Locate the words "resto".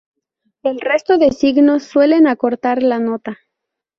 0.81-1.19